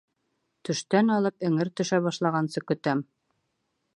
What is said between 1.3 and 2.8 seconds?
эңер төшә башлағансы